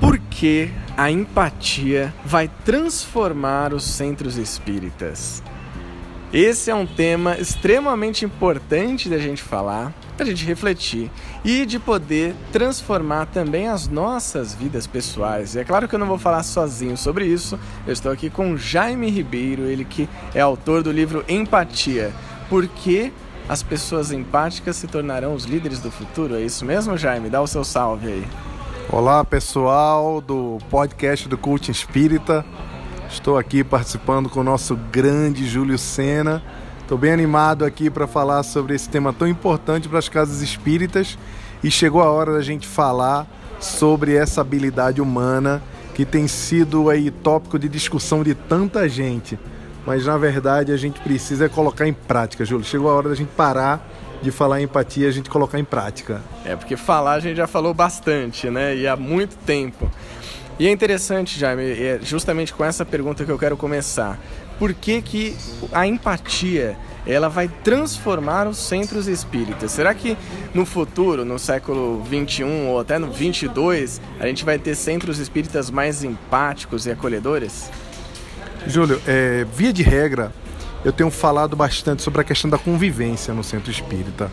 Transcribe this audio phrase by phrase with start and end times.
[0.00, 5.42] Porque a empatia vai transformar os centros espíritas.
[6.32, 11.10] Esse é um tema extremamente importante da gente falar, da gente refletir
[11.44, 15.54] e de poder transformar também as nossas vidas pessoais.
[15.54, 18.56] E é claro que eu não vou falar sozinho sobre isso, eu estou aqui com
[18.56, 22.12] Jaime Ribeiro, ele que é autor do livro Empatia.
[22.48, 23.12] Por que
[23.48, 26.34] as pessoas empáticas se tornarão os líderes do futuro?
[26.34, 27.30] É isso mesmo, Jaime?
[27.30, 28.26] Dá o seu salve aí.
[28.90, 32.44] Olá, pessoal do podcast do Cult Espírita.
[33.08, 36.42] Estou aqui participando com o nosso grande Júlio Sena.
[36.80, 41.18] Estou bem animado aqui para falar sobre esse tema tão importante para as casas espíritas
[41.62, 43.26] e chegou a hora da gente falar
[43.60, 45.62] sobre essa habilidade humana
[45.94, 49.38] que tem sido aí tópico de discussão de tanta gente.
[49.86, 52.64] Mas na verdade a gente precisa colocar em prática, Júlio.
[52.66, 53.88] Chegou a hora da gente parar
[54.20, 56.20] de falar em empatia e a gente colocar em prática.
[56.44, 58.74] É, porque falar a gente já falou bastante, né?
[58.74, 59.90] E há muito tempo.
[60.58, 64.18] E é interessante, Jaime, é justamente com essa pergunta que eu quero começar.
[64.58, 65.36] Por que, que
[65.70, 69.70] a empatia ela vai transformar os centros espíritas?
[69.70, 70.16] Será que
[70.54, 75.70] no futuro, no século 21 ou até no 22, a gente vai ter centros espíritas
[75.70, 77.70] mais empáticos e acolhedores?
[78.68, 80.32] Júlio, é, via de regra,
[80.84, 84.30] eu tenho falado bastante sobre a questão da convivência no centro espírita.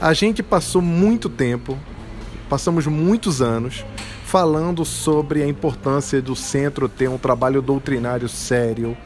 [0.00, 1.78] A gente passou muito tempo,
[2.48, 3.84] passamos muitos anos
[4.24, 8.96] falando sobre a importância do centro ter um trabalho doutrinário sério,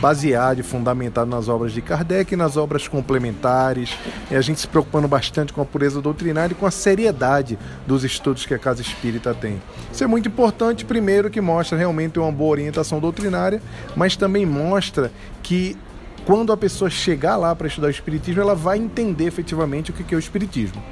[0.00, 3.96] baseado e fundamentado nas obras de Kardec e nas obras complementares,
[4.30, 8.04] e a gente se preocupando bastante com a pureza doutrinária e com a seriedade dos
[8.04, 9.60] estudos que a Casa Espírita tem.
[9.92, 13.62] Isso é muito importante, primeiro, que mostra realmente uma boa orientação doutrinária,
[13.96, 15.10] mas também mostra
[15.42, 15.76] que
[16.24, 20.14] quando a pessoa chegar lá para estudar o Espiritismo, ela vai entender efetivamente o que
[20.14, 20.82] é o Espiritismo.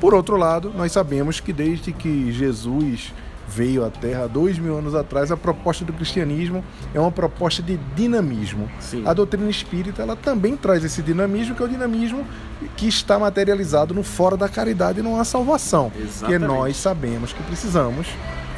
[0.00, 3.12] Por outro lado, nós sabemos que desde que Jesus
[3.48, 7.76] veio à Terra dois mil anos atrás, a proposta do cristianismo é uma proposta de
[7.94, 8.68] dinamismo.
[8.80, 9.02] Sim.
[9.06, 12.26] A doutrina espírita ela também traz esse dinamismo, que é o dinamismo
[12.76, 15.92] que está materializado no fora da caridade e não há salvação.
[15.98, 16.40] Exatamente.
[16.40, 18.08] Que nós sabemos que precisamos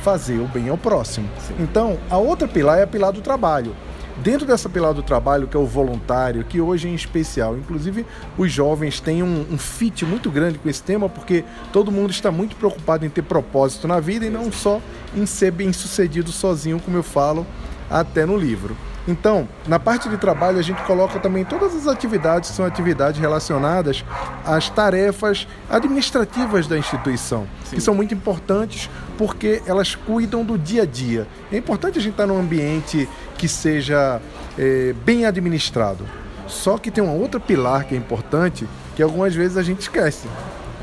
[0.02, 1.28] fazer o bem ao próximo.
[1.46, 1.54] Sim.
[1.58, 3.74] Então, a outra pilar é a pilar do trabalho.
[4.22, 8.04] Dentro dessa pilar do trabalho, que é o voluntário, que hoje é em especial, inclusive
[8.36, 12.30] os jovens têm um, um fit muito grande com esse tema, porque todo mundo está
[12.30, 14.80] muito preocupado em ter propósito na vida e não só
[15.16, 17.46] em ser bem sucedido sozinho, como eu falo
[17.88, 18.76] até no livro.
[19.06, 23.20] Então, na parte de trabalho, a gente coloca também todas as atividades que são atividades
[23.20, 24.04] relacionadas
[24.44, 27.76] às tarefas administrativas da instituição, Sim.
[27.76, 31.26] que são muito importantes porque elas cuidam do dia a dia.
[31.50, 34.20] É importante a gente estar num ambiente que seja
[34.58, 36.04] é, bem administrado.
[36.46, 38.66] Só que tem uma outra pilar que é importante,
[38.96, 40.26] que algumas vezes a gente esquece,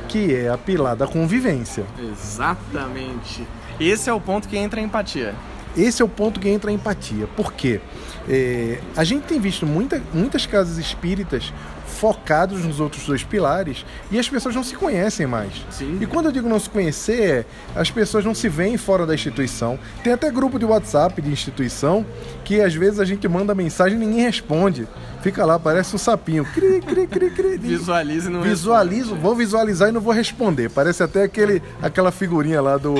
[0.07, 1.85] que é a pilar da convivência.
[1.99, 3.45] Exatamente.
[3.79, 5.33] Esse é o ponto que entra a empatia.
[5.77, 7.27] Esse é o ponto que entra a empatia.
[7.35, 7.81] Por quê?
[8.27, 11.53] É, a gente tem visto muita, muitas casas espíritas
[11.95, 15.53] focados nos outros dois pilares e as pessoas não se conhecem mais.
[15.71, 15.97] Sim.
[16.01, 17.45] E quando eu digo não se conhecer, é
[17.79, 19.79] as pessoas não se veem fora da instituição.
[20.03, 22.05] Tem até grupo de WhatsApp de instituição
[22.43, 24.87] que às vezes a gente manda mensagem e ninguém responde.
[25.21, 26.45] Fica lá, parece um sapinho.
[26.45, 27.57] Cri, cri, cri, cri.
[27.57, 29.21] Visualiza e não Visualizo, responde.
[29.21, 30.69] vou visualizar e não vou responder.
[30.69, 32.93] Parece até aquele, aquela figurinha lá do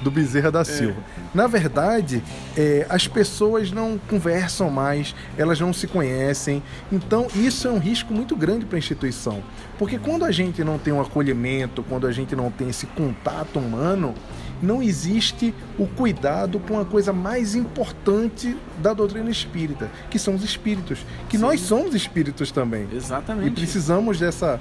[0.00, 1.00] do Bezerra da Silva.
[1.00, 1.20] É.
[1.34, 2.22] Na verdade,
[2.56, 6.62] é, as pessoas não conversam mais, elas não se conhecem.
[6.92, 9.42] Então, isso é um risco muito grande para a instituição.
[9.78, 13.58] Porque quando a gente não tem um acolhimento, quando a gente não tem esse contato
[13.58, 14.14] humano,
[14.62, 20.44] não existe o cuidado com a coisa mais importante da doutrina espírita, que são os
[20.44, 21.04] espíritos.
[21.28, 21.42] Que Sim.
[21.42, 22.88] nós somos espíritos também.
[22.92, 23.48] Exatamente.
[23.48, 24.60] E precisamos dessa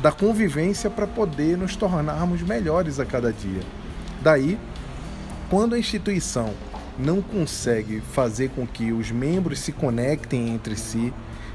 [0.00, 3.60] da convivência para poder nos tornarmos melhores a cada dia.
[4.20, 4.58] Daí
[5.52, 6.54] quando a instituição
[6.98, 11.12] não consegue fazer com que os membros se conectem entre si,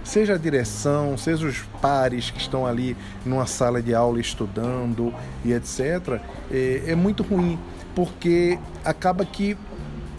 [0.08, 2.96] seja a direção, seja os pares que estão ali
[3.26, 7.60] numa sala de aula estudando e etc., é, é muito ruim,
[7.94, 9.58] porque acaba que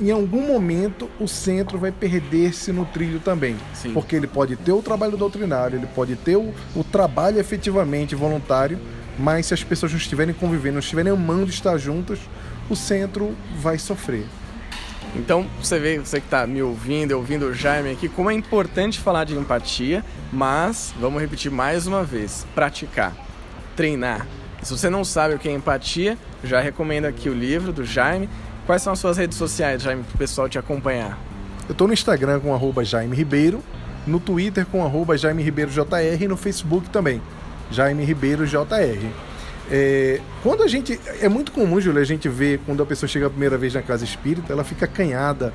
[0.00, 3.56] em algum momento o centro vai perder-se no trilho também.
[3.74, 3.92] Sim.
[3.92, 8.78] Porque ele pode ter o trabalho doutrinário, ele pode ter o, o trabalho efetivamente voluntário,
[9.18, 12.20] mas se as pessoas não estiverem convivendo, não estiverem amando estar juntas,
[12.68, 14.26] o centro vai sofrer.
[15.14, 19.00] Então você vê, você que está me ouvindo, ouvindo o Jaime aqui, como é importante
[19.00, 23.14] falar de empatia, mas vamos repetir mais uma vez: praticar,
[23.74, 24.26] treinar.
[24.62, 28.28] Se você não sabe o que é empatia, já recomendo aqui o livro do Jaime.
[28.66, 31.18] Quais são as suas redes sociais, Jaime, para o pessoal te acompanhar?
[31.66, 33.62] Eu estou no Instagram com arroba Jaime Ribeiro,
[34.06, 37.22] no Twitter com arroba Jaime Ribeiro JR e no Facebook também,
[37.70, 39.08] Jaime Ribeiro JR.
[39.70, 40.98] É, quando a gente.
[41.20, 43.82] É muito comum, Júlio, a gente ver quando a pessoa chega a primeira vez na
[43.82, 45.52] casa espírita, ela fica acanhada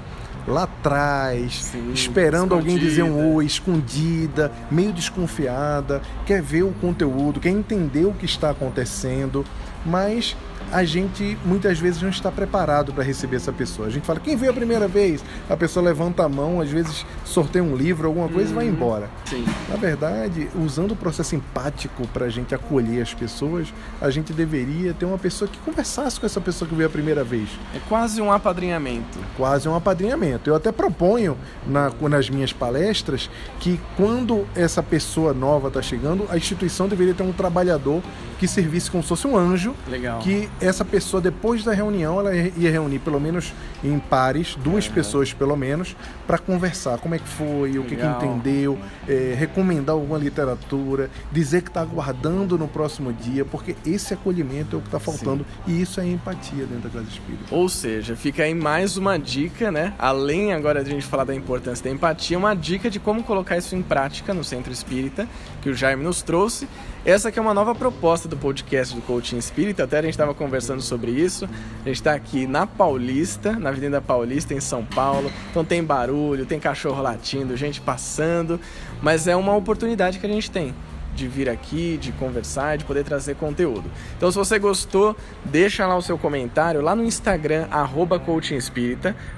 [0.47, 7.39] lá atrás, Sim, esperando alguém dizer um oi, escondida, meio desconfiada, quer ver o conteúdo,
[7.39, 9.45] quer entender o que está acontecendo,
[9.85, 10.35] mas
[10.71, 13.87] a gente muitas vezes não está preparado para receber essa pessoa.
[13.87, 15.23] A gente fala, quem veio a primeira vez?
[15.49, 18.51] A pessoa levanta a mão, às vezes sorteia um livro, alguma coisa uhum.
[18.51, 18.71] e vai uhum.
[18.71, 19.09] embora.
[19.25, 19.45] Sim.
[19.69, 24.93] Na verdade, usando o processo empático para a gente acolher as pessoas, a gente deveria
[24.93, 27.49] ter uma pessoa que conversasse com essa pessoa que veio a primeira vez.
[27.75, 29.19] É quase um apadrinhamento.
[29.37, 30.49] Quase um apadrinhamento.
[30.49, 36.37] Eu até proponho na, nas minhas palestras que quando essa pessoa nova está chegando, a
[36.37, 38.01] instituição deveria ter um trabalhador
[38.39, 39.73] que servisse como se fosse um anjo.
[39.87, 40.19] Legal.
[40.19, 43.53] Que essa pessoa, depois da reunião, ela ia reunir pelo menos
[43.83, 44.93] em pares, duas uhum.
[44.93, 45.95] pessoas pelo menos,
[46.25, 48.77] para conversar como é que foi, o que, que entendeu,
[49.07, 54.79] é, recomendar alguma literatura, dizer que está aguardando no próximo dia, porque esse acolhimento é
[54.79, 55.73] o que está faltando Sim.
[55.73, 57.43] e isso é empatia dentro da casa espírita.
[57.51, 59.93] Ou seja, fica aí mais uma dica, né?
[59.99, 63.57] Além agora de a gente falar da importância da empatia, uma dica de como colocar
[63.57, 65.27] isso em prática no centro espírita,
[65.61, 66.67] que o Jaime nos trouxe.
[67.05, 70.32] Essa aqui é uma nova proposta do podcast do Coaching Espírita, até a gente estava
[70.33, 71.45] conversando sobre isso.
[71.83, 75.31] A gente está aqui na Paulista, na Avenida Paulista, em São Paulo.
[75.51, 78.59] Então tem barulho, tem cachorro latindo, gente passando,
[79.01, 80.73] mas é uma oportunidade que a gente tem
[81.15, 83.89] de vir aqui, de conversar, de poder trazer conteúdo.
[84.17, 85.15] Então, se você gostou,
[85.45, 88.21] deixa lá o seu comentário lá no Instagram, arroba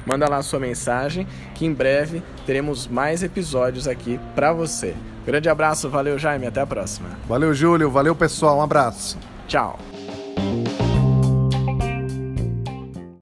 [0.06, 4.96] manda lá a sua mensagem, que em breve teremos mais episódios aqui para você.
[5.26, 7.10] Grande abraço, valeu Jaime, até a próxima.
[7.28, 9.18] Valeu Júlio, valeu pessoal, um abraço.
[9.48, 9.95] Tchau.